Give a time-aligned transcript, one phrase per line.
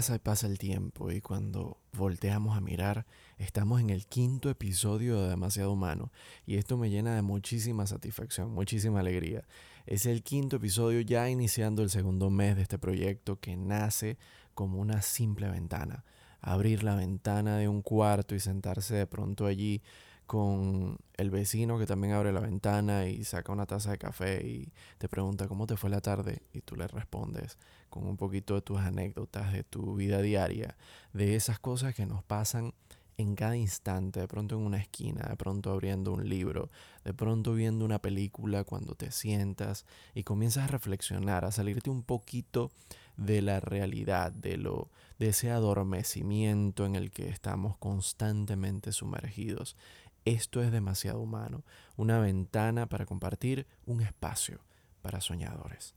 [0.00, 3.04] Pasa y pasa el tiempo y cuando volteamos a mirar
[3.36, 6.10] estamos en el quinto episodio de Demasiado Humano
[6.46, 9.44] y esto me llena de muchísima satisfacción, muchísima alegría.
[9.84, 14.16] Es el quinto episodio ya iniciando el segundo mes de este proyecto que nace
[14.54, 16.02] como una simple ventana.
[16.40, 19.82] Abrir la ventana de un cuarto y sentarse de pronto allí
[20.26, 24.72] con el vecino que también abre la ventana y saca una taza de café y
[24.96, 27.58] te pregunta cómo te fue la tarde y tú le respondes
[27.90, 30.76] con un poquito de tus anécdotas, de tu vida diaria,
[31.12, 32.72] de esas cosas que nos pasan
[33.18, 36.70] en cada instante, de pronto en una esquina, de pronto abriendo un libro,
[37.04, 42.02] de pronto viendo una película cuando te sientas y comienzas a reflexionar, a salirte un
[42.02, 42.70] poquito
[43.18, 44.88] de la realidad, de lo
[45.18, 49.76] de ese adormecimiento en el que estamos constantemente sumergidos
[50.24, 51.64] esto es demasiado humano,
[51.96, 54.60] una ventana para compartir un espacio
[55.02, 55.94] para soñadores.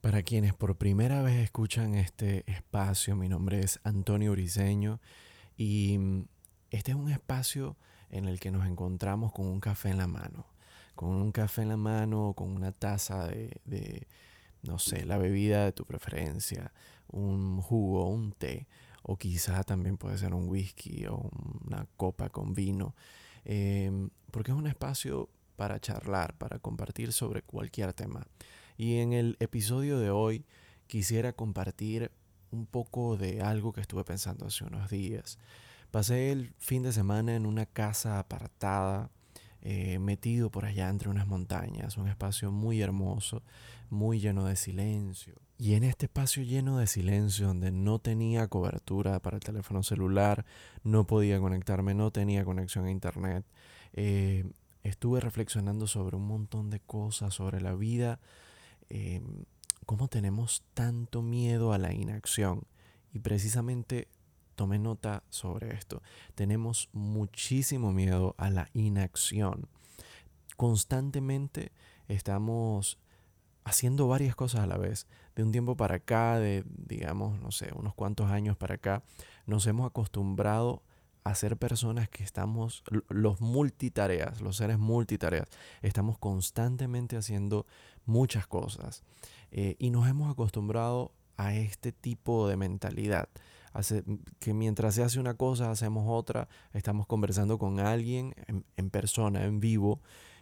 [0.00, 5.00] Para quienes por primera vez escuchan este espacio, mi nombre es Antonio Briseño
[5.56, 6.24] y mm,
[6.70, 7.76] este es un espacio
[8.08, 10.46] en el que nos encontramos con un café en la mano,
[10.94, 14.06] con un café en la mano, con una taza de,
[14.62, 16.72] no sé, la bebida de tu preferencia,
[17.08, 18.68] un jugo, un té,
[19.02, 21.28] o quizá también puede ser un whisky o
[21.66, 22.94] una copa con vino,
[23.44, 28.24] em, porque es un espacio para charlar, para compartir sobre cualquier tema.
[28.78, 30.44] Y en el episodio de hoy
[30.86, 32.12] quisiera compartir
[32.52, 35.36] un poco de algo que estuve pensando hace unos días.
[35.90, 39.10] Pasé el fin de semana en una casa apartada,
[39.62, 43.42] eh, metido por allá entre unas montañas, un espacio muy hermoso,
[43.90, 45.34] muy lleno de silencio.
[45.58, 50.46] Y en este espacio lleno de silencio, donde no tenía cobertura para el teléfono celular,
[50.84, 53.44] no podía conectarme, no tenía conexión a internet,
[53.92, 54.48] eh,
[54.84, 58.20] estuve reflexionando sobre un montón de cosas, sobre la vida,
[58.90, 59.20] eh,
[59.86, 62.66] cómo tenemos tanto miedo a la inacción.
[63.12, 64.08] Y precisamente
[64.54, 66.02] tomé nota sobre esto.
[66.34, 69.68] Tenemos muchísimo miedo a la inacción.
[70.56, 71.72] Constantemente
[72.08, 72.98] estamos
[73.64, 75.06] haciendo varias cosas a la vez.
[75.36, 79.02] De un tiempo para acá, de digamos, no sé, unos cuantos años para acá,
[79.46, 80.82] nos hemos acostumbrado
[81.24, 85.46] a ser personas que estamos, los multitareas, los seres multitareas,
[85.82, 87.66] estamos constantemente haciendo
[88.08, 89.02] muchas cosas.
[89.50, 93.28] Eh, y nos hemos acostumbrado a este tipo de mentalidad
[94.38, 98.34] que mientras se hace una cosa, hacemos otra, estamos conversando con alguien
[98.76, 100.00] en, persona, en vivo,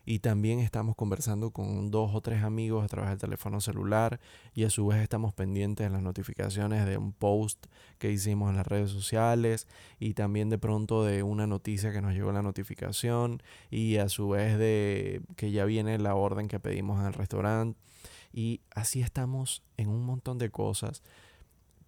[0.08, 4.20] y también estamos conversando con dos o tres amigos a través del teléfono celular
[4.54, 7.66] y a su vez estamos pendientes de las notificaciones de un post
[7.98, 9.66] que hicimos en las redes sociales
[9.98, 14.28] y también de pronto de una noticia que nos llegó la notificación y a su
[14.28, 17.78] vez de que ya viene la orden que pedimos en el restaurante
[18.32, 21.02] y así estamos en un montón de cosas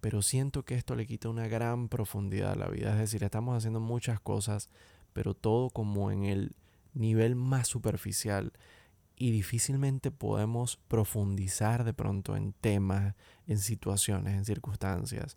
[0.01, 2.93] pero siento que esto le quita una gran profundidad a la vida.
[2.93, 4.69] Es decir, estamos haciendo muchas cosas,
[5.11, 6.55] pero todo como en el
[6.99, 8.53] nivel más superficial
[9.15, 13.15] y difícilmente podemos profundizar de pronto en temas,
[13.47, 15.35] en situaciones, en circunstancias,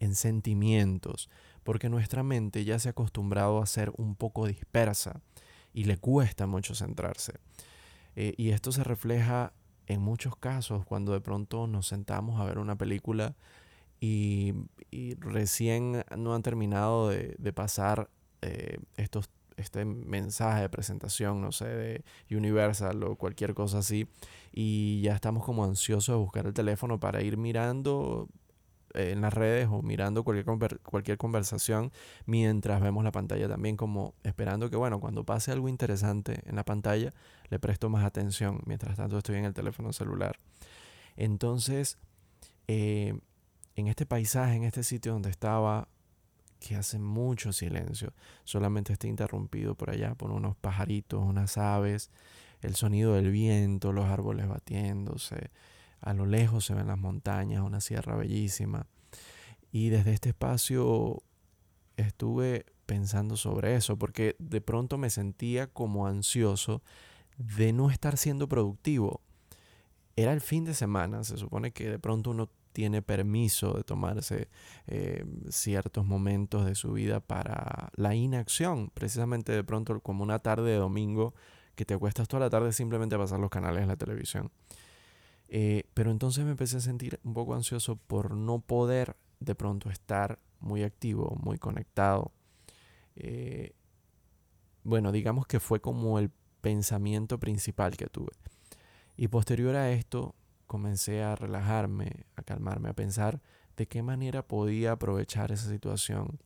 [0.00, 1.30] en sentimientos,
[1.62, 5.20] porque nuestra mente ya se ha acostumbrado a ser un poco dispersa
[5.72, 7.34] y le cuesta mucho centrarse.
[8.16, 9.52] Eh, y esto se refleja
[9.86, 13.36] en muchos casos cuando de pronto nos sentamos a ver una película
[14.00, 14.54] y,
[15.18, 18.10] recién no han terminado de, pasar
[18.40, 19.28] eh, estos,
[19.60, 24.08] este mensaje de presentación, no sé, de Universal o cualquier cosa así,
[24.52, 28.28] y ya estamos como ansiosos de buscar el teléfono para ir mirando
[28.94, 31.92] eh, en las redes o mirando cualquier, cualquier conversación
[32.26, 36.64] mientras vemos la pantalla también como esperando que bueno cuando pase algo interesante en la
[36.64, 37.14] pantalla
[37.50, 40.40] le presto más atención mientras tanto estoy en el teléfono celular.
[41.16, 41.98] Entonces
[42.66, 43.14] eh,
[43.76, 45.88] en este paisaje, en este sitio donde estaba,
[46.60, 48.12] que hace mucho silencio,
[48.44, 52.10] solamente está interrumpido por allá por unos pajaritos, unas aves,
[52.60, 55.50] el sonido del viento, los árboles batiéndose,
[56.00, 58.86] a lo lejos se ven las montañas, una sierra bellísima.
[59.72, 61.22] Y desde este espacio
[61.96, 66.82] estuve pensando sobre eso, porque de pronto me sentía como ansioso
[67.36, 69.20] de no estar siendo productivo.
[70.16, 74.48] Era el fin de semana, se supone que de pronto uno tiene permiso de tomarse
[74.86, 80.70] eh, ciertos momentos de su vida para la inacción, precisamente de pronto como una tarde
[80.70, 81.34] de domingo
[81.74, 84.50] que te acuestas toda la tarde simplemente a pasar los canales de la televisión.
[85.50, 89.90] Eh, pero entonces me empecé a sentir un poco ansioso por no poder de pronto
[89.90, 92.32] estar muy activo, muy conectado.
[93.14, 93.74] Eh,
[94.84, 96.30] bueno, digamos que fue como el
[96.62, 98.32] pensamiento principal que tuve.
[99.18, 100.34] Y posterior a esto,
[100.70, 103.40] comencé a relajarme, a calmarme, a pensar
[103.76, 106.38] de qué manera podía aprovechar esa situación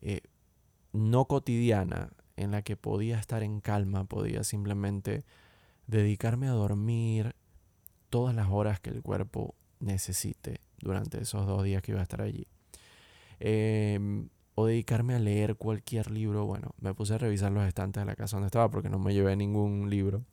[0.00, 0.22] eh,
[0.92, 5.24] no cotidiana en la que podía estar en calma, podía simplemente
[5.86, 7.36] dedicarme a dormir
[8.10, 12.20] todas las horas que el cuerpo necesite durante esos dos días que iba a estar
[12.20, 12.48] allí.
[13.38, 16.46] Em, o dedicarme a leer cualquier libro.
[16.46, 19.14] Bueno, me puse a revisar los estantes de la casa donde estaba porque no me
[19.14, 20.24] llevé ningún libro.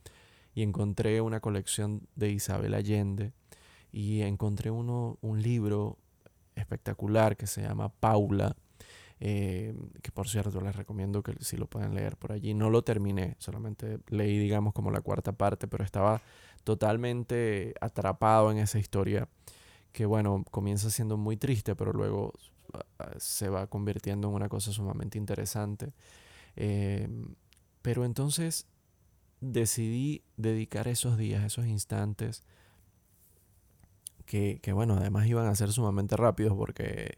[0.60, 3.32] Y encontré una colección de Isabel Allende.
[3.94, 5.98] Y encontré uno, un libro
[6.54, 8.58] espectacular que se llama Paula.
[9.22, 12.54] Eh, que por cierto les recomiendo que si lo pueden leer por allí.
[12.54, 16.22] No lo terminé, solamente leí digamos como la cuarta parte, pero estaba
[16.66, 19.30] totalmente atrapado en esa historia
[19.94, 22.34] que bueno, comienza siendo muy triste, pero luego
[23.16, 25.94] se va convirtiendo en una cosa sumamente interesante.
[26.58, 27.34] Em,
[27.82, 28.68] pero entonces
[29.42, 32.44] decidí dedicar esos días, esos instantes,
[34.26, 37.18] que, que, bueno, además iban a ser sumamente rápidos porque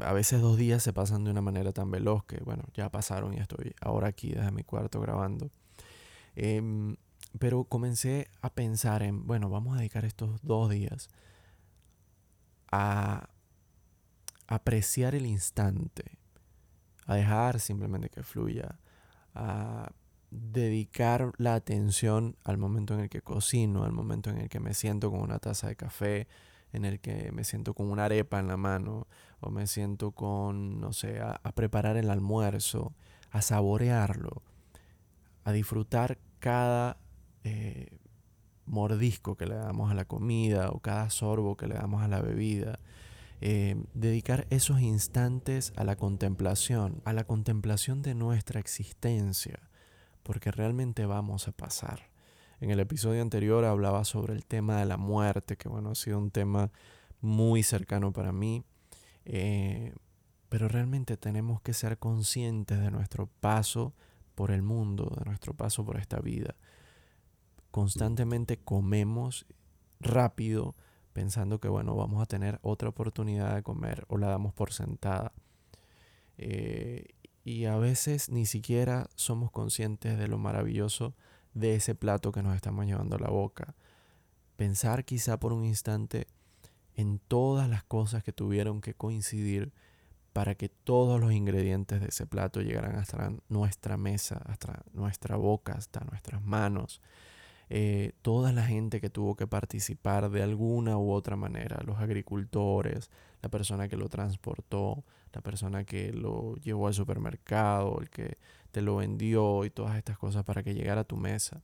[0.00, 3.34] a veces dos días se pasan de una manera tan veloz que, bueno, ya pasaron
[3.34, 5.50] y estoy ahora aquí desde mi cuarto grabando.
[6.36, 6.96] Em,
[7.38, 11.08] pero comencé a pensar en, bueno, vamos a dedicar estos dos días
[12.70, 13.28] a
[14.46, 16.18] apreciar el instante,
[17.06, 18.78] a dejar simplemente que fluya,
[19.34, 19.90] a
[20.32, 24.72] dedicar la atención al momento en el que cocino, al momento en el que me
[24.72, 26.26] siento con una taza de café,
[26.72, 29.06] en el que me siento con una arepa en la mano,
[29.40, 32.94] o me siento con, no sé, a, preparar el almuerzo,
[33.30, 34.42] a saborearlo,
[35.44, 36.96] a disfrutar cada
[37.44, 37.98] eh,
[38.64, 42.22] mordisco que le damos a la comida o cada sorbo que le damos a la
[42.22, 42.78] bebida,
[43.42, 49.60] eh, dedicar esos instantes a la contemplación, a la contemplación de nuestra existencia,
[50.22, 52.10] porque realmente vamos a pasar.
[52.60, 56.18] En el episodio anterior hablaba sobre el tema de la muerte, que bueno, ha sido
[56.18, 56.70] un tema
[57.20, 58.64] muy cercano para mí,
[59.24, 59.94] eh,
[60.48, 63.94] pero realmente tenemos que ser conscientes de nuestro paso
[64.34, 66.54] por el mundo, de nuestro paso por esta vida.
[67.70, 69.46] Constantemente comemos
[69.98, 70.76] rápido,
[71.12, 75.32] pensando que, bueno, vamos a tener otra oportunidad de comer o la damos por sentada.
[76.38, 77.06] Eh,
[77.44, 81.14] y a veces ni siquiera somos conscientes de lo maravilloso
[81.54, 83.74] de ese plato que nos estamos llevando a la boca.
[84.56, 86.26] Pensar quizá por un instante
[86.94, 89.72] en todas las cosas que tuvieron que coincidir
[90.32, 95.74] para que todos los ingredientes de ese plato llegaran hasta nuestra mesa, hasta nuestra boca,
[95.74, 97.02] hasta nuestras manos.
[97.70, 103.10] Eh, toda la gente que tuvo que participar de alguna u otra manera, los agricultores,
[103.40, 108.38] la persona que lo transportó, la persona que lo llevó al supermercado, el que
[108.70, 111.62] te lo vendió y todas estas cosas para que llegara a tu mesa.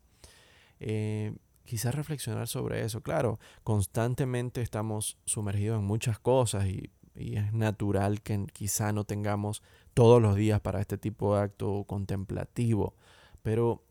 [0.81, 1.35] Eh,
[1.65, 3.03] quizás reflexionar sobre eso.
[3.03, 9.63] Claro, constantemente estamos sumergidos en muchas cosas y, y, es natural que quizá no tengamos
[9.93, 12.95] todos los días para este tipo de acto contemplativo,
[13.43, 13.83] pero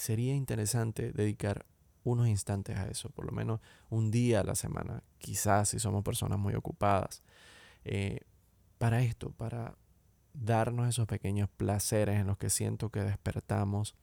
[0.00, 1.66] sería interesante dedicar
[2.04, 3.60] unos instantes a eso, por lo menos
[3.90, 7.22] un día a la semana, quizás si somos personas muy ocupadas,
[7.84, 8.20] eh,
[8.78, 9.76] para esto, para
[10.32, 13.94] darnos esos pequeños placeres en los que siento que despertamos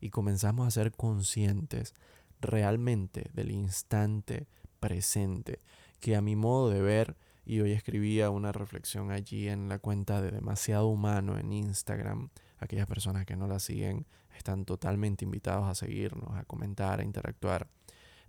[0.00, 1.94] y comenzamos a ser conscientes
[2.40, 4.46] realmente del instante
[4.80, 5.60] presente,
[6.00, 10.20] que a mi modo de ver, y hoy escribía una reflexión allí en la cuenta
[10.20, 15.74] de Demasiado Humano en Instagram, aquellas personas que no la siguen están totalmente invitados a
[15.74, 17.68] seguirnos, a comentar, a interactuar.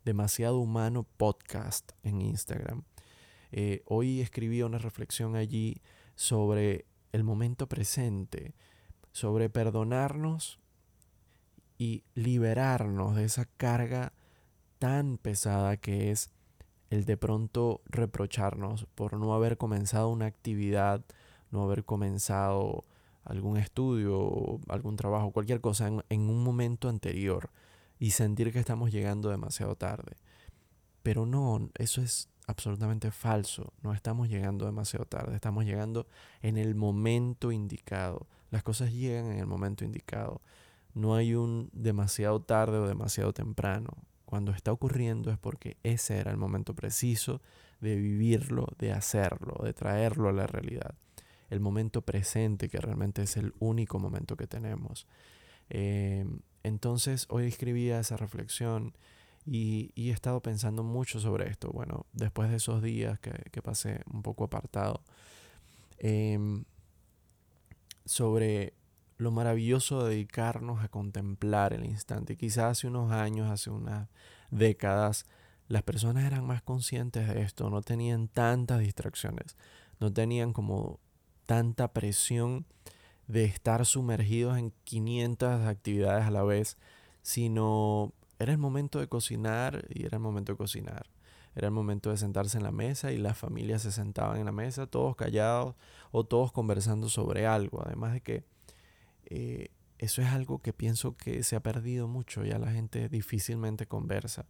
[0.05, 2.83] Demasiado Humano Podcast en Instagram.
[3.51, 5.81] Eh, hoy escribí una reflexión allí
[6.15, 8.53] sobre el momento presente,
[9.11, 10.59] sobre perdonarnos
[11.77, 14.13] y liberarnos de esa carga
[14.79, 16.29] tan pesada que es
[16.89, 21.03] el de pronto reprocharnos por no haber comenzado una actividad,
[21.51, 22.85] no haber comenzado
[23.23, 27.49] algún estudio, algún trabajo, cualquier cosa en, un momento anterior
[27.99, 30.17] y sentir que estamos llegando demasiado tarde.
[31.03, 33.73] Pero no, eso es absolutamente falso.
[33.83, 36.07] No estamos llegando demasiado tarde, estamos llegando
[36.41, 38.27] en el momento indicado.
[38.51, 40.41] Las cosas llegan en el momento indicado.
[40.93, 43.89] No hay un demasiado tarde o demasiado temprano.
[44.25, 47.41] Cuando está ocurriendo es porque ese era el momento preciso
[47.79, 50.95] de vivirlo, de hacerlo, de traerlo a la realidad
[51.49, 55.07] el momento presente, que realmente es el único momento que tenemos.
[55.69, 56.25] Eh,
[56.63, 58.93] entonces hoy escribía esa reflexión
[59.45, 61.71] y, he estado pensando mucho sobre esto.
[61.71, 65.01] Bueno, después de esos días que, pasé un poco apartado,
[65.97, 66.65] em,
[68.05, 68.73] sobre
[69.17, 72.37] lo maravilloso de dedicarnos a contemplar el instante.
[72.37, 74.07] Quizás hace unos años, hace unas
[74.49, 75.25] décadas,
[75.67, 79.57] las personas eran más conscientes de esto, no tenían tantas distracciones,
[79.99, 80.99] no tenían como
[81.49, 82.67] tanta presión
[83.27, 86.77] de estar sumergidos en 500 actividades a la vez,
[87.23, 91.09] sino era el momento de cocinar y era el momento de cocinar.
[91.55, 94.51] Era el momento de sentarse en la mesa y las familias se sentaban en la
[94.51, 95.73] mesa, todos callados
[96.11, 97.81] o todos conversando sobre algo.
[97.83, 98.43] Además de que
[99.25, 102.45] eh, eso es algo que pienso que se ha perdido mucho.
[102.45, 104.45] Ya la gente difícilmente conversa.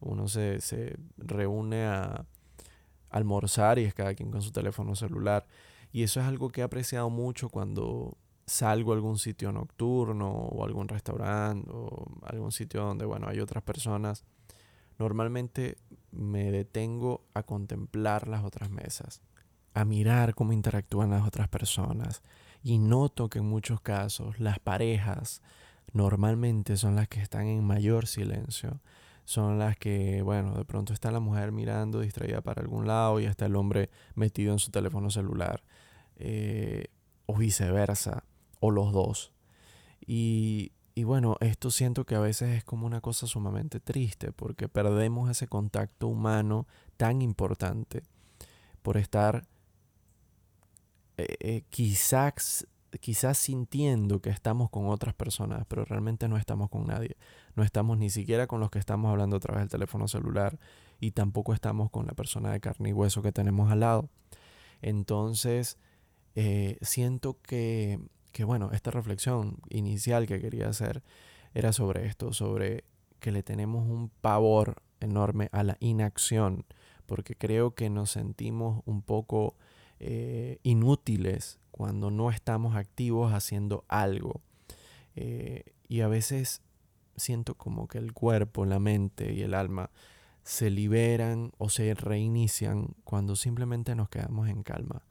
[0.00, 2.24] Uno se, se reúne a
[3.10, 5.46] almorzar y es cada quien con su teléfono celular.
[5.92, 8.16] Y eso es algo que he apreciado mucho cuando
[8.46, 13.62] salgo a algún sitio nocturno o algún restaurante o algún sitio donde, bueno, hay otras
[13.62, 14.24] personas.
[14.98, 15.78] Normalmente
[16.10, 19.20] me detengo a contemplar las otras mesas,
[19.74, 22.22] a mirar cómo interactúan las otras personas.
[22.62, 25.42] Y noto que en muchos casos las parejas
[25.92, 28.80] normalmente son las que están en mayor silencio.
[29.24, 33.26] Son las que, bueno, de pronto está la mujer mirando distraída para algún lado y
[33.26, 35.62] está el hombre metido en su teléfono celular.
[36.18, 36.86] Eh,
[37.26, 38.24] o viceversa,
[38.60, 39.32] o los dos.
[40.06, 44.68] Y, y bueno, esto siento que a veces es como una cosa sumamente triste porque
[44.68, 48.02] perdemos ese contacto humano tan importante
[48.82, 49.46] por estar
[51.18, 52.66] eh, eh, quizás,
[53.00, 57.16] quizás sintiendo que estamos con otras personas, pero realmente no estamos con nadie.
[57.56, 60.58] No estamos ni siquiera con los que estamos hablando a través del teléfono celular
[61.00, 64.08] y tampoco estamos con la persona de carne y hueso que tenemos al lado.
[64.80, 65.76] Entonces,
[66.40, 67.98] eh, siento que
[68.38, 71.02] que bueno, esta reflexión inicial que quería hacer
[71.54, 72.84] era sobre esto, sobre
[73.18, 76.64] que le tenemos un pavor enorme a la inacción,
[77.06, 79.56] porque creo que nos sentimos un poco
[79.98, 84.40] eh, inútiles cuando no estamos activos haciendo algo.
[85.16, 86.62] Eh, y a veces
[87.16, 89.90] siento como que el cuerpo, la mente y el alma
[90.44, 95.07] se liberan o se reinician cuando simplemente nos quedamos en calma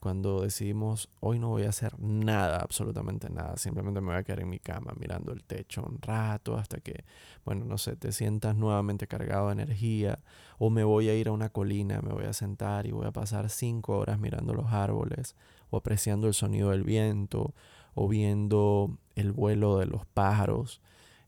[0.00, 4.40] cuando decidimos hoy no voy a hacer nada, absolutamente nada, simplemente me voy a quedar
[4.40, 7.04] en mi cama mirando el techo un rato hasta que,
[7.44, 10.20] bueno, no sé, te sientas nuevamente cargado de energía
[10.58, 13.12] o me voy a ir a una colina, me voy a sentar y voy a
[13.12, 15.34] pasar cinco horas mirando los árboles
[15.70, 17.54] o apreciando el sonido del viento
[17.94, 20.80] o viendo el vuelo de los pájaros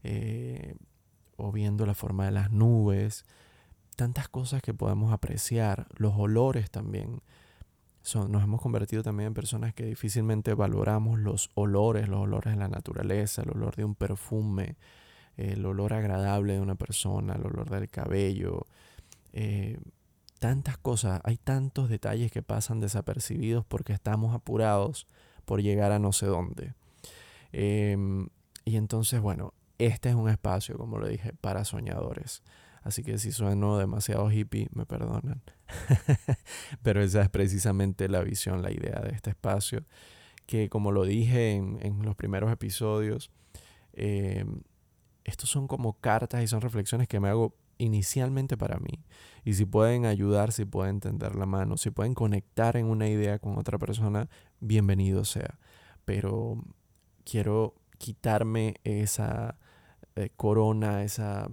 [0.05, 0.77] eh,
[1.37, 3.25] o viendo la forma de las nubes,
[3.97, 7.23] tantas cosas que podemos apreciar, los olores también
[8.15, 12.69] nos hemos convertido también en personas que difícilmente valoramos los olores, los olores de la
[12.69, 14.77] naturaleza, el olor de un perfume,
[15.37, 18.67] el olor agradable de una persona, el olor del cabello.
[19.33, 19.79] Eh,
[20.39, 25.07] tantas cosas, hay tantos detalles que pasan desapercibidos porque estamos apurados
[25.45, 26.75] por llegar a no sé dónde.
[27.53, 28.29] Em,
[28.65, 32.43] y entonces, bueno, este es un espacio, como lo dije, para soñadores.
[32.89, 35.43] Así que si sueno demasiado hippie, me perdonan.
[36.83, 39.85] Pero esa es precisamente la visión, la idea de este espacio,
[40.47, 43.31] que como lo dije en, los primeros episodios,
[43.93, 44.43] eh,
[45.25, 49.05] estos son como cartas y son reflexiones que me hago inicialmente para mí.
[49.45, 53.39] Y si pueden ayudar, si pueden tender la mano, si pueden conectar en una idea
[53.39, 54.31] con otra persona,
[54.61, 55.59] bienvenido sea.
[56.07, 56.65] Pero
[57.23, 59.59] quiero quitarme esa
[60.17, 61.51] eh, corona, esa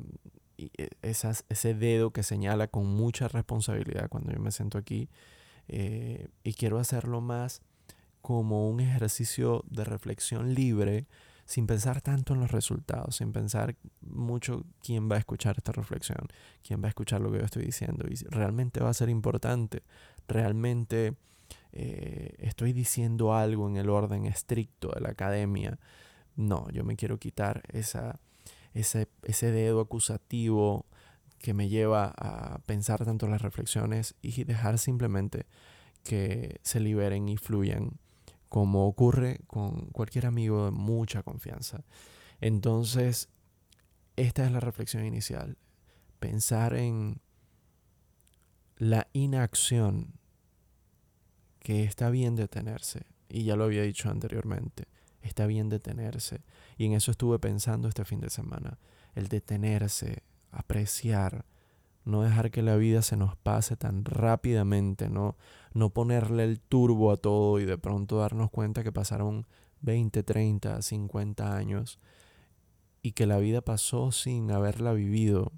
[0.58, 5.10] e, ese dedo que señala con mucha responsabilidad cuando yo me siento aquí
[5.68, 7.62] eh, y quiero hacerlo más
[8.22, 11.08] como un ejercicio de reflexión libre
[11.46, 16.28] sin pensar tanto en los resultados, sin pensar mucho quién va a escuchar esta reflexión,
[16.64, 19.84] quién va a escuchar lo que yo estoy diciendo y realmente va a ser importante,
[20.28, 21.16] realmente
[21.72, 25.78] eh, estoy diciendo algo en el orden estricto de la academia.
[26.36, 28.20] No, yo me quiero quitar esa
[28.76, 30.86] ese, ese dedo acusativo
[31.40, 35.48] que me lleva a pensar tanto las reflexiones y dejar simplemente
[36.04, 38.00] que se liberen y fluyan
[38.50, 41.84] como ocurre con cualquier amigo de mucha confianza.
[42.42, 43.30] Entonces,
[44.18, 45.58] esta es la reflexión inicial.
[46.20, 47.22] Pensar en
[48.78, 50.20] la inacción
[51.60, 53.06] que está bien detenerse.
[53.30, 54.86] Y ya lo había dicho anteriormente
[55.28, 56.42] está bien detenerse.
[56.78, 58.78] Y en eso estuve pensando este fin de semana.
[59.14, 61.46] El detenerse, apreciar,
[62.06, 65.36] no dejar que la vida se nos pase tan rápidamente, no,
[65.74, 69.48] no ponerle el turbo a todo y de pronto darnos cuenta que pasaron
[69.82, 72.00] 20, 30, 50 años
[73.02, 75.52] y que la vida pasó sin haberla vivido,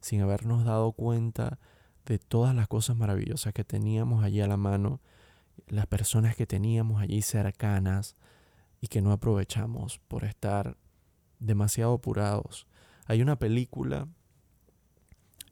[0.00, 1.58] sin habernos dado cuenta
[2.06, 5.00] de todas las cosas maravillosas que teníamos allí a la mano,
[5.66, 8.16] las personas que teníamos allí cercanas,
[8.84, 10.76] y que no aprovechamos por estar
[11.38, 12.66] demasiado apurados.
[13.06, 14.08] Hay una película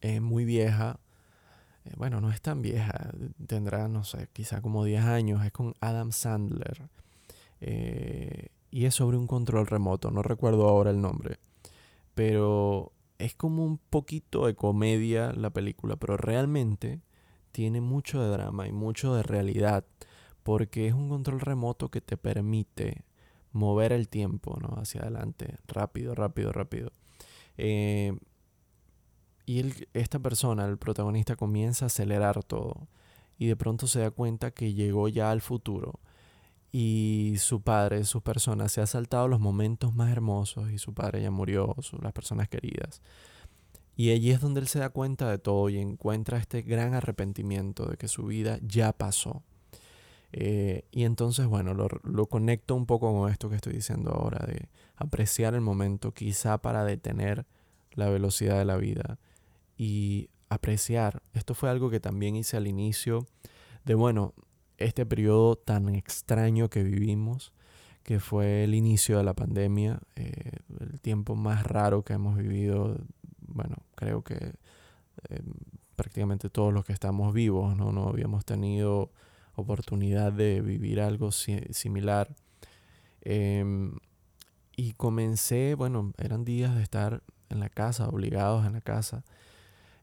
[0.02, 1.00] eh, muy vieja.
[1.86, 3.10] Eh, bueno, no es tan vieja,
[3.46, 5.46] tendrá, no sé, quizá como 10 años.
[5.46, 6.90] Es con Adam Sandler.
[7.62, 11.38] Eh, y es sobre un control remoto, no recuerdo ahora el nombre.
[12.12, 17.00] Pero es como un poquito de comedia la película, pero realmente
[17.50, 19.86] tiene mucho de drama y mucho de realidad,
[20.42, 23.06] porque es un control remoto que te permite
[23.52, 24.80] mover el tiempo ¿no?
[24.80, 26.92] hacia adelante, rápido, rápido, rápido.
[27.56, 28.16] Eh,
[29.46, 32.88] y esta persona, el protagonista, comienza a acelerar todo
[33.38, 36.00] y de pronto se da cuenta que llegó ya al futuro
[36.70, 41.20] y su padre, su persona, se ha saltado los momentos más hermosos y su padre
[41.20, 43.02] ya murió, las personas queridas.
[43.94, 47.84] Y allí es donde él se da cuenta de todo y encuentra este gran arrepentimiento
[47.84, 49.42] de que su vida ya pasó.
[50.32, 54.68] Eh, y entonces, bueno, lo, conecto un poco con esto que estoy diciendo ahora, de
[54.96, 57.46] apreciar el momento, quizá para detener
[57.92, 59.18] la velocidad de la vida
[59.76, 61.22] y apreciar.
[61.34, 63.26] Esto fue algo que también hice al inicio
[63.84, 64.32] de, bueno,
[64.78, 67.52] este periodo tan extraño que vivimos,
[68.02, 72.96] que fue el inicio de la pandemia, eh, el tiempo más raro que hemos vivido,
[73.46, 74.54] bueno, creo que
[75.28, 75.42] eh,
[75.94, 77.92] prácticamente todos los que estamos vivos, ¿no?
[77.92, 79.10] No habíamos tenido
[79.54, 82.34] oportunidad de vivir algo similar.
[83.20, 83.98] Em,
[84.76, 89.24] y comencé, bueno, eran días de estar en la casa, obligados en la casa.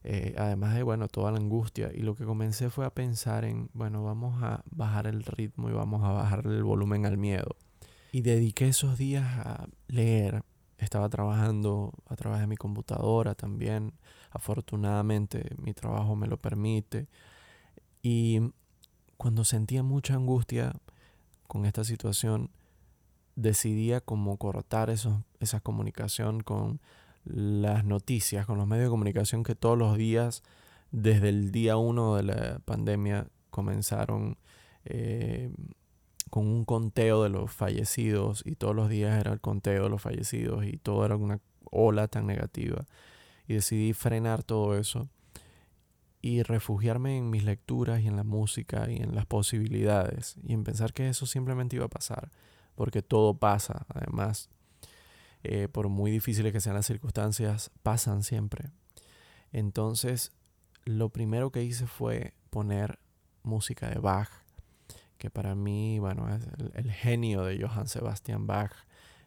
[0.02, 1.90] Eh, además de, bueno, toda la angustia.
[1.94, 5.72] Y lo que comencé fue a pensar en, bueno, vamos a bajar el ritmo y
[5.72, 7.56] vamos a bajar el volumen al miedo.
[8.12, 10.42] Y dediqué esos días a leer.
[10.78, 13.92] Estaba trabajando a través de mi computadora también.
[14.30, 17.08] Afortunadamente mi trabajo me lo permite.
[18.02, 18.40] Y
[19.20, 20.72] cuando sentía mucha angustia
[21.46, 22.48] con esta situación,
[23.36, 26.80] decidía como cortar eso, esa comunicación con
[27.26, 30.42] las noticias, con los medios de comunicación que todos los días,
[30.90, 34.38] desde el día uno de la pandemia, comenzaron
[34.86, 35.52] eh,
[36.30, 40.00] con un conteo de los fallecidos y todos los días era el conteo de los
[40.00, 42.86] fallecidos y todo era una ola tan negativa.
[43.46, 45.10] Y decidí frenar todo eso
[46.22, 50.64] y refugiarme en mis lecturas y en la música y en las posibilidades y en
[50.64, 52.30] pensar que eso simplemente iba a pasar,
[52.74, 54.50] porque todo pasa, además,
[55.42, 58.70] eh, por muy difíciles que sean las circunstancias, pasan siempre.
[59.52, 60.32] Entonces,
[60.84, 62.98] lo primero que hice fue poner
[63.42, 64.28] música de Bach,
[65.16, 68.72] que para mí, bueno, es el, genio de Johann Sebastian Bach.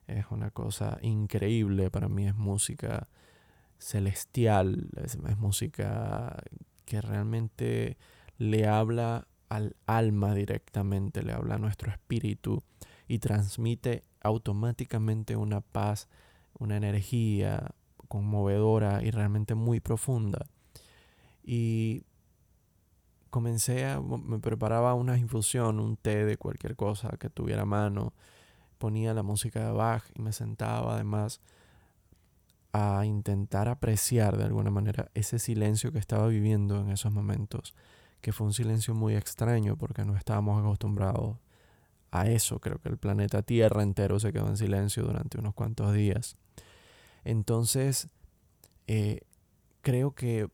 [0.07, 3.07] Es una cosa increíble, para mí es música
[3.77, 6.43] celestial, es música
[6.85, 7.97] que realmente
[8.37, 12.63] le habla al alma directamente, le habla a nuestro espíritu
[13.07, 16.07] y transmite automáticamente una paz,
[16.57, 17.71] una energía
[18.07, 20.45] conmovedora y realmente muy profunda.
[21.43, 22.03] Y
[23.29, 28.13] comencé a, me preparaba una infusión, un té de cualquier cosa que tuviera a mano,
[28.77, 31.41] ponía la música de Bach y me sentaba además
[32.73, 37.75] a intentar apreciar de alguna manera ese silencio que estaba viviendo en esos momentos,
[38.19, 41.37] que fue un silencio muy extraño porque no estábamos acostumbrados
[42.11, 42.59] a eso.
[42.59, 46.35] Creo que el planeta Tierra entero se quedó en silencio durante unos cuantos días.
[47.23, 48.09] Entonces,
[48.87, 49.21] eh,
[49.81, 50.49] creo que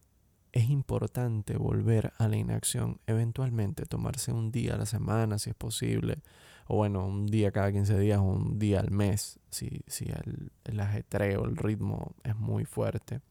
[0.51, 5.55] es importante volver a la inacción, eventualmente tomarse un día a la semana si es
[5.55, 6.21] posible,
[6.67, 10.79] o bueno, un día cada 15 días un día al mes, si, si el, el
[10.79, 13.21] ajetreo, el ritmo es muy fuerte,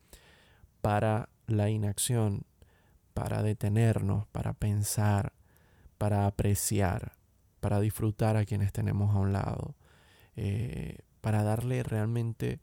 [0.81, 2.45] para la inacción,
[3.15, 5.33] para detenernos, para pensar,
[5.99, 7.19] para apreciar
[7.61, 9.75] para disfrutar a quienes tenemos a un lado,
[10.37, 12.61] eh, para darle realmente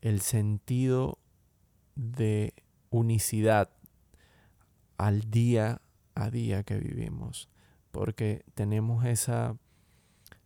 [0.00, 1.18] el sentido
[1.94, 2.54] de
[2.90, 3.70] unicidad
[4.98, 5.80] al día
[6.14, 7.48] a día que vivimos,
[7.92, 9.56] porque tenemos esa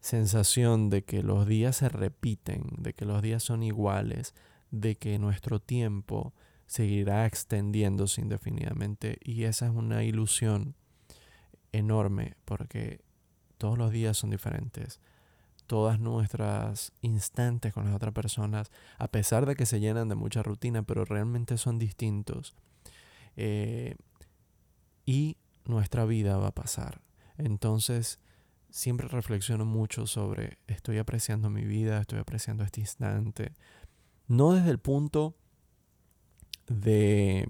[0.00, 4.34] sensación de que los días se repiten, de que los días son iguales,
[4.70, 6.32] de que nuestro tiempo
[6.66, 10.74] seguirá extendiéndose indefinidamente y esa es una ilusión
[11.72, 13.00] enorme porque
[13.58, 15.00] todos los días son diferentes.
[15.66, 20.42] Todas nuestras instantes con las otras personas, a pesar de que se llenan de mucha
[20.42, 22.56] rutina, pero realmente son distintos.
[23.36, 23.96] Eh,
[25.10, 27.00] y nuestra vida va a pasar.
[27.36, 28.20] Entonces,
[28.70, 33.50] siempre reflexiono mucho sobre estoy apreciando mi vida, estoy apreciando este instante.
[34.28, 35.34] No desde el punto
[36.68, 37.48] de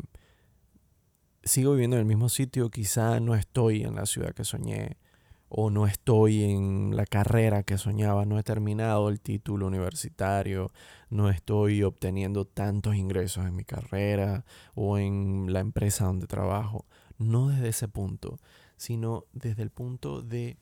[1.45, 4.97] sigo viviendo en el mismo sitio, quizá no estoy en la ciudad que soñé,
[5.51, 10.73] o no estoy en la carrera que soñaba, no he terminado el título universitario,
[11.11, 16.87] no estoy obteniendo tantos ingresos en mi carrera o en la empresa donde trabajo.
[17.21, 18.41] No desde ese punto,
[18.77, 20.57] sino desde el punto de,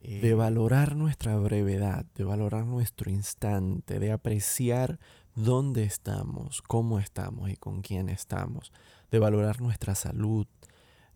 [0.00, 4.98] de eh, valorar nuestra brevedad, de valorar nuestro instante, de apreciar
[5.36, 8.72] dónde estamos, cómo estamos y con quién estamos,
[9.12, 10.48] de valorar nuestra salud,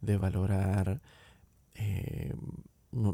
[0.01, 1.03] de valorar...
[1.75, 2.35] Eh,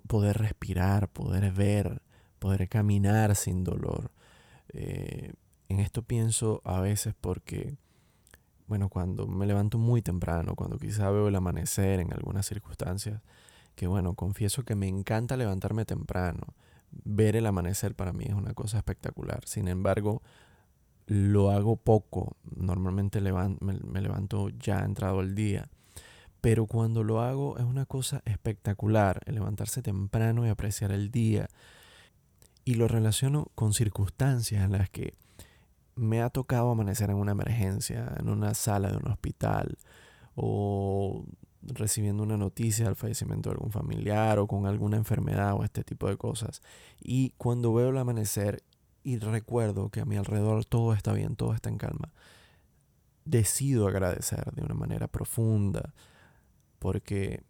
[0.07, 2.03] poder respirar, poder ver,
[2.39, 4.11] poder caminar sin dolor.
[4.71, 5.33] Eh,
[5.69, 7.77] en esto pienso a veces porque,
[8.69, 13.23] bueno, cuando me levanto muy temprano, cuando quizá veo el amanecer en algunas circunstancias,
[13.75, 16.55] que bueno, confieso que me encanta levantarme temprano.
[17.05, 19.41] Ver el amanecer para mí es una cosa espectacular.
[19.47, 20.23] Sin embargo,
[21.07, 22.37] lo hago poco.
[22.57, 25.69] Normalmente me, levanto ya entrado el día.
[26.41, 31.49] Pero cuando lo hago es una cosa espectacular, el levantarse temprano y apreciar el día.
[32.65, 35.15] Y lo relaciono con circunstancias en las que
[35.99, 39.77] me ha tocado amanecer en una emergencia, en una sala de un hospital,
[40.35, 41.25] o
[41.63, 46.09] recibiendo una noticia del fallecimiento de algún familiar, o con alguna enfermedad, o este tipo
[46.09, 46.63] de cosas.
[47.01, 48.63] Y cuando veo el amanecer
[49.03, 52.13] y recuerdo que a mi alrededor todo está bien, todo está en calma,
[53.25, 55.95] decido agradecer de una manera profunda,
[56.79, 57.43] porque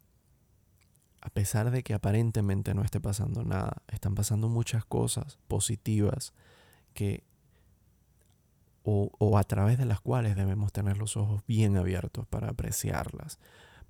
[1.21, 6.33] a pesar de que aparentemente no esté pasando nada, están pasando muchas cosas positivas
[6.95, 7.25] que
[8.90, 13.38] o, a través de las cuales debemos tener los ojos bien abiertos para apreciarlas,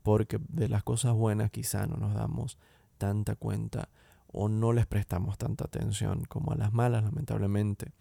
[0.03, 2.59] porque de las cosas buenas quizá no nos damos
[2.99, 3.91] tanta cuenta
[4.27, 7.93] o no les prestamos tanta atención como a las malas, lamentablemente.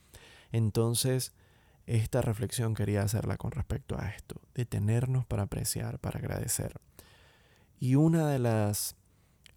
[0.51, 1.33] Entonces,
[1.86, 6.81] esta reflexión quería hacerla con respecto a esto, detenernos para apreciar, para agradecer.
[7.79, 8.95] Y una de las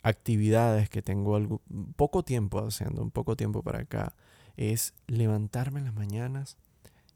[0.03, 1.63] actividades que tengo algo,
[1.97, 4.15] poco tiempo haciendo, un poco tiempo para acá,
[4.59, 6.59] es levantarme en las mañanas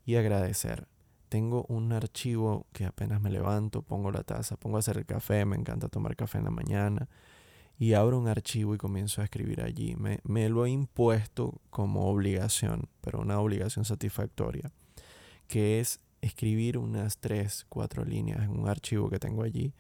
[0.04, 0.86] y agradecer.
[1.28, 5.44] Tengo un archivo que apenas me levanto, pongo la taza, pongo a hacer el café,
[5.44, 7.08] me encanta tomar café en la mañana,
[7.76, 9.96] y abro un archivo y comienzo a escribir allí.
[9.96, 14.70] Me, me lo he impuesto como obligación, pero una obligación satisfactoria,
[15.48, 19.74] que es escribir unas tres, cuatro líneas en un archivo que tengo allí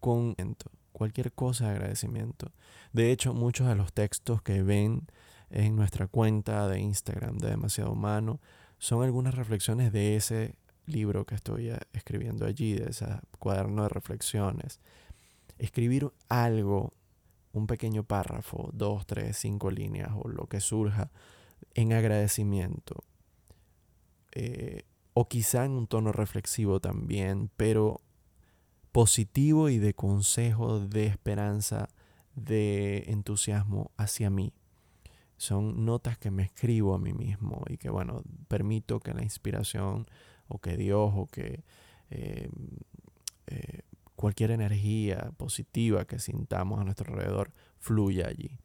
[0.00, 0.36] con
[0.92, 2.52] cualquier cosa de agradecimiento.
[2.92, 5.06] De hecho, muchos de los textos que ven
[5.50, 8.40] en nuestra cuenta de Instagram de Demasiado Humano
[8.86, 13.04] son algunas reflexiones de ese libro que estoy eh, escribiendo allí, de ese
[13.40, 14.78] cuaderno de reflexiones.
[15.58, 16.92] Escribir algo,
[17.50, 21.10] un pequeño párrafo, dos, tres, cinco líneas o lo que surja
[21.74, 23.02] en agradecimiento.
[24.30, 28.02] Eh, o quizá en un tono reflexivo también, pero
[28.92, 31.88] positivo y de consejo, de esperanza,
[32.36, 34.52] de entusiasmo hacia mí.
[35.36, 40.06] Son notas que me escribo a mí mismo y que, bueno, permito que la inspiración
[40.48, 41.64] o que Dios o que
[42.10, 42.48] eh,
[43.46, 43.82] eh,
[44.14, 48.58] cualquier energía positiva que sintamos a nuestro alrededor fluya allí.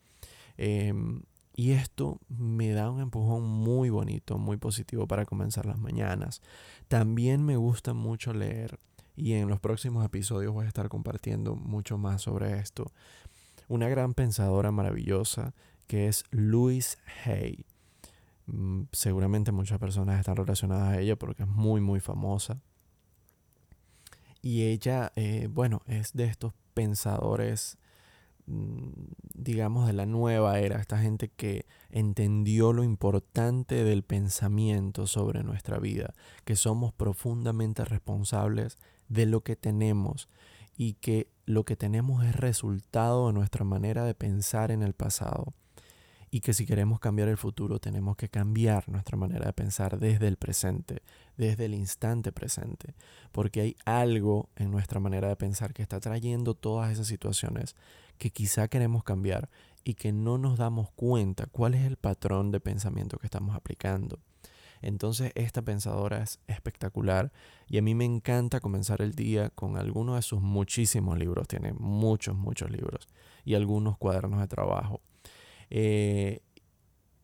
[0.58, 1.24] Em,
[1.56, 6.42] y esto me da un empujón muy bonito, muy positivo para comenzar las mañanas.
[6.88, 8.80] También me gusta mucho leer
[9.16, 12.92] y en los próximos episodios voy a estar compartiendo mucho más sobre esto.
[13.68, 15.54] Una gran pensadora maravillosa
[15.92, 17.66] que es Louise Hay.
[18.46, 22.62] Mm, seguramente muchas personas están relacionadas a ella porque es muy muy famosa.
[24.42, 27.78] Y ella, eh, bueno, es de estos pensadores,
[28.46, 28.88] mm,
[29.34, 35.78] digamos, de la nueva era, esta gente que entendió lo importante del pensamiento sobre nuestra
[35.78, 36.14] vida,
[36.46, 38.78] que somos profundamente responsables
[39.10, 40.30] de lo que tenemos
[40.78, 45.54] y que lo que tenemos es resultado de nuestra manera de pensar en el pasado
[46.34, 50.28] y que si queremos cambiar el futuro tenemos que cambiar nuestra manera de pensar desde
[50.28, 51.04] el presente,
[51.36, 52.96] desde el instante presente,
[53.34, 57.76] porque hay algo en nuestra manera de pensar que está trayendo todas esas situaciones
[58.17, 59.50] que quizá queremos cambiar
[59.84, 64.20] y que no nos damos cuenta cuál es el patrón de pensamiento que estamos aplicando.
[64.82, 67.32] Entonces esta pensadora es espectacular
[67.67, 71.48] y a mí me encanta comenzar el día con alguno de sus muchísimos libros.
[71.48, 73.08] Tiene muchos, muchos libros
[73.44, 75.02] y algunos cuadernos de trabajo.
[75.72, 76.42] Eh,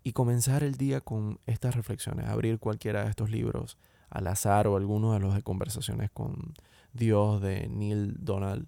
[0.03, 3.77] y comenzar el día con estas reflexiones, abrir cualquiera de estos libros
[4.09, 6.53] al azar o alguno de los de conversaciones con
[6.93, 8.67] Dios de Neil Donald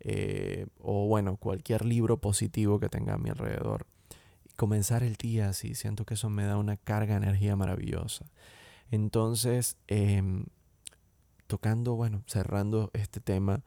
[0.00, 3.86] eh, o bueno, cualquier libro positivo que tenga a mi alrededor
[4.60, 5.74] comenzar el día así.
[5.74, 8.26] Siento que eso me da una carga de energía maravillosa.
[8.90, 10.44] Entonces, em,
[11.46, 13.62] tocando, bueno, cerrando este tema,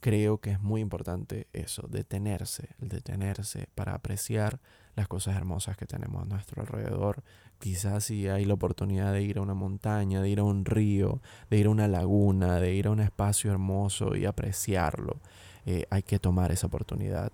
[0.00, 4.60] creo que es muy importante eso, detenerse, el detenerse para apreciar
[4.96, 7.22] las cosas hermosas que tenemos a nuestro alrededor.
[7.58, 11.20] Quizás si hay la oportunidad de ir a una montaña, de ir a un río,
[11.50, 15.18] de ir a una laguna, de ir a un espacio hermoso y apreciarlo,
[15.66, 17.32] eh, hay que tomar esa oportunidad.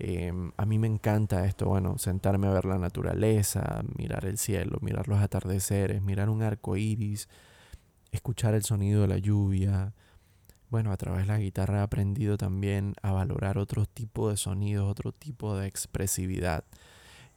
[0.00, 4.78] Em, a mí me encanta esto, bueno, sentarme a ver la naturaleza, mirar el cielo,
[4.80, 7.28] mirar los atardeceres, mirar un arco iris,
[8.12, 9.92] escuchar el sonido de la lluvia.
[10.70, 14.88] Bueno, a través de la guitarra he aprendido también a valorar otro tipo de sonidos,
[14.88, 16.64] otro tipo de expresividad.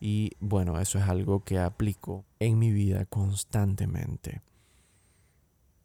[0.03, 4.41] Y bueno, eso es algo que aplico en mi vida constantemente.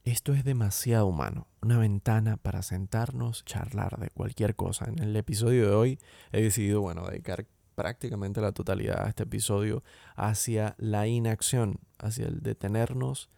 [0.05, 4.87] Esto es demasiado humano, una ventana para sentarnos, charlar de cualquier cosa.
[4.87, 5.99] En el episodio de hoy
[6.33, 9.83] he decidido, bueno, dedicar prácticamente la totalidad de este episodio
[10.15, 13.29] hacia la inacción, hacia el detenernos,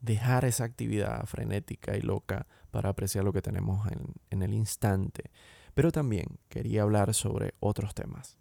[0.00, 5.32] dejar esa actividad frenética y loca para apreciar lo que tenemos en, en el instante.
[5.74, 8.38] Pero también quería hablar sobre otros temas.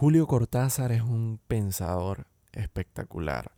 [0.00, 3.52] Julio Cortázar es un pensador espectacular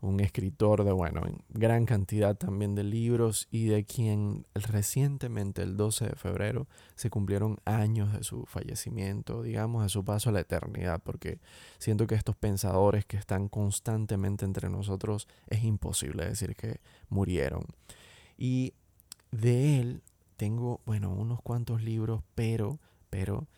[0.00, 6.10] un escritor de, bueno, gran cantidad también de libros y de quien recientemente, el 12
[6.10, 11.02] de febrero, se cumplieron años de su fallecimiento, digamos, de su paso a la eternidad,
[11.02, 11.40] porque
[11.78, 17.64] siento que estos pensadores que están constantemente entre nosotros es imposible decir que murieron.
[18.36, 18.72] Y
[19.32, 20.02] de él
[20.36, 22.78] tengo, bueno, unos cuantos libros, pero,
[23.10, 23.48] pero,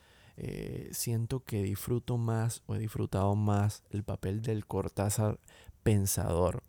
[0.42, 5.38] eh, siento que disfruto más o he disfrutado más el papel del Cortázar
[5.82, 6.62] pensador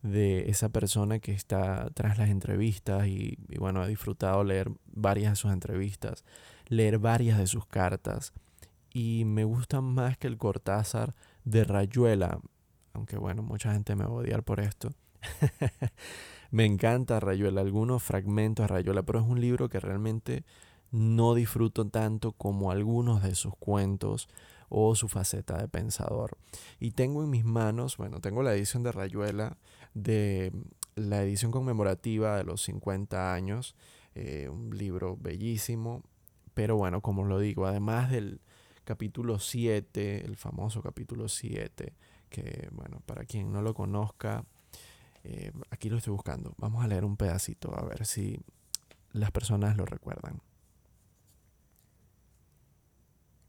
[0.00, 5.36] de esa persona que está tras las entrevistas y, bueno, he disfrutado leer varias de
[5.36, 6.24] sus entrevistas,
[6.68, 8.32] leer varias de sus cartas
[8.90, 12.40] y me gusta más que el Cortázar de Rayuela,
[12.94, 14.92] aunque bueno, mucha gente me va a odiar por esto.
[16.50, 20.42] me encanta Rayuela, algunos fragmentos de Rayuela, pero es un libro que realmente
[20.90, 24.28] no disfruto tanto como algunos de sus cuentos
[24.68, 26.38] o su faceta de pensador.
[26.78, 29.56] Y tengo en mis manos, bueno, tengo la edición de Rayuela
[29.94, 30.52] de
[30.94, 33.74] la edición conmemorativa de los 50 años,
[34.14, 36.02] eh, un libro bellísimo,
[36.54, 38.40] pero bueno, como lo digo, además del
[38.84, 41.94] capítulo 7, el famoso capítulo 7,
[42.28, 44.44] que bueno, para quien no lo conozca,
[45.24, 46.54] eh, aquí lo estoy buscando.
[46.58, 48.40] Vamos a leer un pedacito a ver si
[49.12, 50.40] las personas lo recuerdan.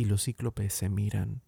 [0.00, 1.42] y los cíclopes se miran,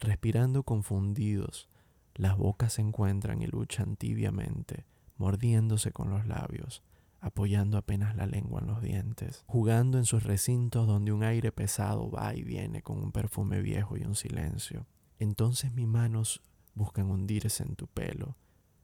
[0.00, 1.68] respirando confundidos,
[2.16, 4.86] las bocas se encuentran y luchan tibiamente,
[5.18, 6.82] mordiéndose con los labios,
[7.20, 12.10] apoyando apenas la lengua en los dientes, jugando en sus recintos donde un aire pesado
[12.10, 14.84] va y viene con un perfume viejo y un silencio.
[15.20, 16.42] Entonces mis manos
[16.74, 18.36] buscan hundirse en tu pelo,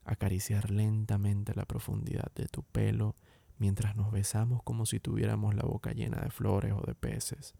[0.04, 3.16] acariciar lentamente la profundidad de tu pelo
[3.58, 7.56] mientras nos besamos como si tuviéramos la boca llena de flores o de peces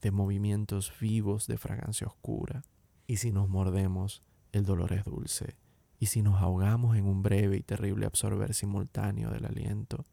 [0.00, 2.62] de movimientos vivos de fragancia oscura.
[3.06, 5.56] Y si nos mordemos, el dolor es dulce.
[5.98, 10.04] Y si nos ahogamos en un breve y terrible absorber simultáneo del aliento,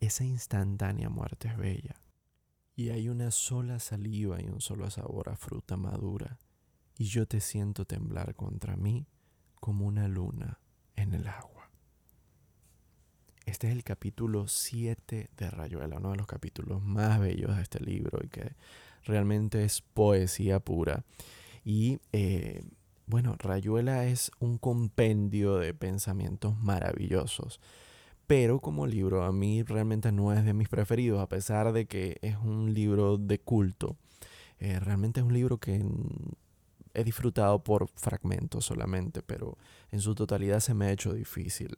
[0.00, 2.00] esa instantánea muerte es bella.
[2.76, 6.38] Y hay una sola saliva y un solo sabor a fruta madura,
[6.96, 9.06] y yo te siento temblar contra mí
[9.56, 10.60] como una luna
[10.96, 11.70] en el agua.
[13.46, 17.80] Este es el capítulo 7 de Rayuela, uno de los capítulos más bellos de este
[17.80, 18.54] libro y que
[19.04, 21.04] realmente es poesía pura.
[21.64, 22.62] Y eh,
[23.06, 27.60] bueno, Rayuela es un compendio de pensamientos maravillosos.
[28.26, 32.18] Pero como libro a mí realmente no es de mis preferidos, a pesar de que
[32.20, 33.96] es un libro de culto.
[34.60, 35.82] Eh, realmente es un libro que
[36.92, 39.56] he disfrutado por fragmentos solamente, pero
[39.90, 41.76] en su totalidad se me ha hecho difícil.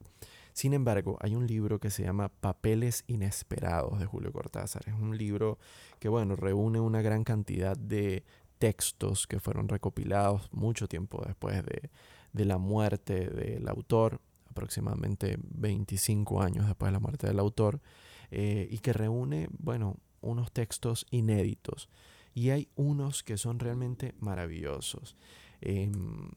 [0.52, 4.82] Sin embargo, hay un libro que se llama Papeles Inesperados de Julio Cortázar.
[4.86, 5.58] Es un libro
[5.98, 8.24] que, bueno, reúne una gran cantidad de
[8.58, 16.66] textos que fueron recopilados mucho tiempo después de, la muerte del autor, aproximadamente 25 años
[16.66, 17.80] después de la muerte del autor,
[18.30, 21.88] eh, y que reúne, bueno, unos textos inéditos.
[22.34, 25.16] Y hay unos que son realmente maravillosos.
[25.60, 26.30] Em,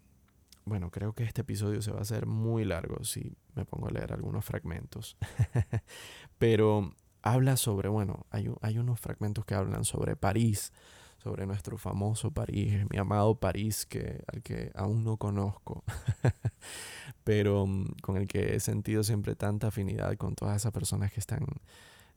[0.65, 3.91] bueno, creo que este episodio se va a hacer muy largo si me pongo a
[3.91, 5.17] leer algunos fragmentos.
[6.37, 10.71] Pero habla sobre, bueno, hay, hay, unos fragmentos que hablan sobre París,
[11.17, 15.83] sobre nuestro famoso París, mi amado París, que, al que aún no conozco,
[17.23, 21.21] pero mm, con el que he sentido siempre tanta afinidad con todas esas personas que
[21.21, 21.45] están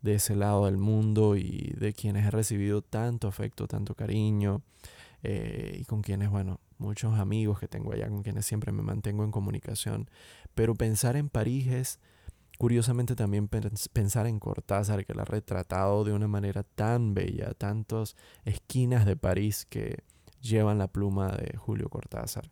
[0.03, 4.63] de ese lado del mundo y de quienes he recibido tanto afecto, tanto cariño
[5.23, 9.25] eh, y con quienes, bueno, muchos amigos que tengo allá con quienes siempre me mantengo
[9.25, 10.11] en comunicación.
[10.55, 12.01] Pero pensar en París es,
[12.59, 18.17] curiosamente, también pensar en Cortázar, que la ha retratado de una manera tan bella, tantas
[18.45, 20.05] esquinas de París que
[20.41, 22.51] llevan la pluma de Julio Cortázar.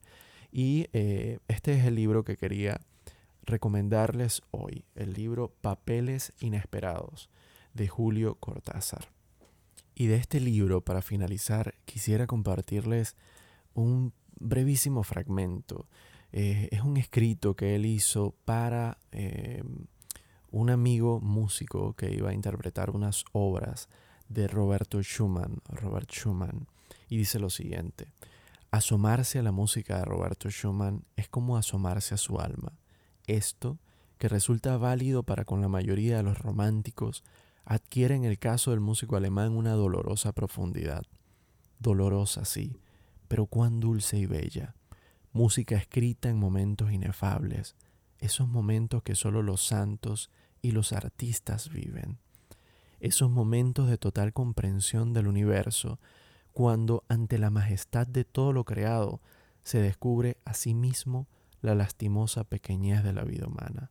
[0.51, 2.81] Y eh, este es el libro que quería
[3.43, 7.29] recomendarles hoy, el libro Papeles Inesperados
[7.75, 9.09] de Julio Cortázar.
[9.95, 13.17] Y de este libro, para finalizar, quisiera compartirles
[13.75, 15.87] un brevísimo fragmento.
[16.33, 19.87] Eh, es un escrito que él hizo para em,
[20.51, 23.89] un amigo músico que iba a interpretar unas obras
[24.29, 26.67] de Roberto Schumann, Robert Schumann,
[27.09, 28.09] y dice lo siguiente:
[28.71, 32.73] Asomarse a la música de Roberto Schumann es como asomarse a su alma.
[33.27, 33.79] Esto,
[34.19, 37.23] que resulta válido para con la mayoría de los románticos,
[37.65, 41.05] adquiere en el caso del músico alemán una dolorosa profundidad.
[41.79, 42.81] Dolorosa, sí,
[43.29, 44.75] pero cuán dulce y bella.
[45.33, 47.77] Música escrita en momentos inefables,
[48.19, 50.31] esos momentos que solo los santos
[50.63, 52.19] y los artistas viven.
[53.01, 55.99] Esos momentos de total comprensión del universo,
[56.53, 59.21] cuando ante la majestad de todo lo creado
[59.63, 61.27] se descubre a sí mismo
[61.61, 63.91] la lastimosa pequeñez de la vida humana.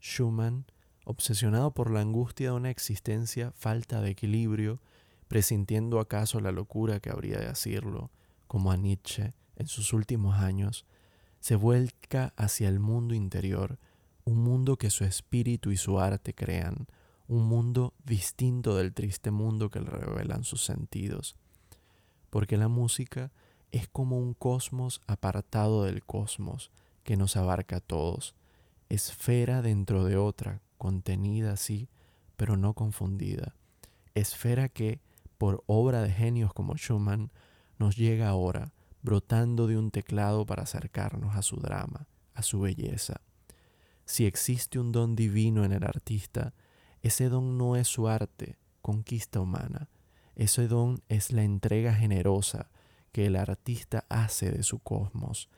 [0.00, 0.64] Schumann,
[1.04, 4.80] obsesionado por la angustia de una existencia falta de equilibrio,
[5.28, 8.10] presintiendo acaso la locura que habría de decirlo,
[8.50, 10.84] como a Nietzsche en sus últimos años,
[11.38, 13.78] se vuelca hacia el mundo interior,
[14.24, 16.88] un mundo que su espíritu y su arte crean,
[17.28, 21.36] un mundo distinto del triste mundo que le revelan sus sentidos.
[22.28, 23.30] Porque la música
[23.70, 26.72] es como un cosmos apartado del cosmos
[27.04, 28.34] que nos abarca a todos,
[28.88, 31.88] esfera dentro de otra, contenida sí,
[32.36, 33.54] pero no confundida,
[34.16, 35.00] esfera que,
[35.38, 37.30] por obra de genios como Schumann,
[37.80, 43.22] nos llega ahora, brotando de un teclado para acercarnos a su drama, a su belleza.
[44.04, 46.52] Si existe un don divino en el artista,
[47.00, 49.88] ese don no es su arte, conquista humana.
[50.36, 52.70] Ese don es la entrega generosa
[53.12, 55.48] que el artista hace de su cosmos,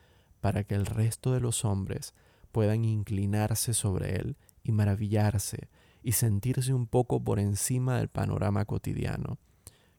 [0.40, 2.14] para que el resto de los hombres
[2.52, 5.68] puedan inclinarse sobre él y maravillarse
[6.04, 9.38] y sentirse un poco por encima del panorama cotidiano.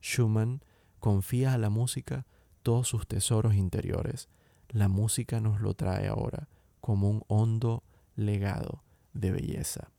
[0.01, 0.61] Schumann
[1.03, 2.25] confía a la música
[2.61, 4.29] todos sus tesoros interiores.
[4.69, 6.47] La música nos lo trae ahora
[6.79, 7.83] como un hondo
[8.15, 9.89] legado de belleza.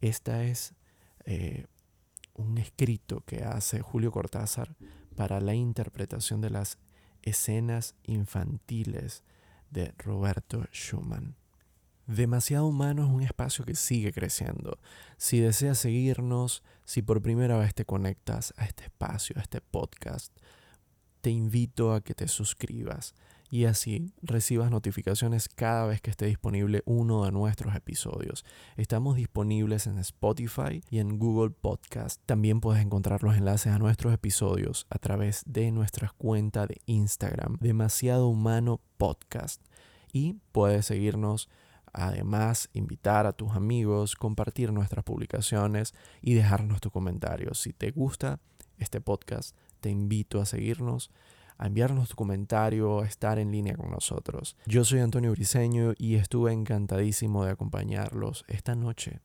[0.00, 0.74] Esta es
[1.24, 1.66] eh,
[2.34, 4.76] un escrito que hace Julio Cortázar
[5.16, 6.78] para la interpretación de las
[7.22, 9.24] escenas infantiles
[9.70, 11.34] de Roberto Schumann.
[12.08, 14.78] Demasiado Humano es un espacio que sigue creciendo.
[15.18, 20.34] Si deseas seguirnos, si por primera vez te conectas a este espacio, a este podcast,
[21.20, 23.14] te invito a que te suscribas
[23.50, 28.42] y así recibas notificaciones cada vez que esté disponible uno de nuestros episodios.
[28.78, 32.22] Estamos disponibles en Spotify y en Google Podcast.
[32.24, 37.58] También puedes encontrar los enlaces a nuestros episodios a través de nuestra cuenta de Instagram,
[37.60, 39.60] Demasiado Humano Podcast.
[40.10, 41.50] Y puedes seguirnos
[41.98, 47.58] Además, invitar a tus amigos, compartir nuestras publicaciones y dejarnos tus comentarios.
[47.58, 48.38] Si te gusta
[48.78, 51.10] este podcast, te invito a seguirnos,
[51.56, 54.56] a enviarnos tu comentario, a estar en línea con nosotros.
[54.64, 59.18] Yo soy Antonio Briseño y estuve encantadísimo de acompañarlos esta noche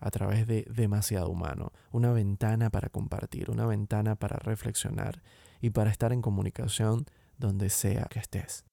[0.00, 5.22] a través de Demasiado Humano, una ventana para compartir, una ventana para reflexionar
[5.60, 7.06] y para estar en comunicación
[7.36, 8.64] donde sea que estés.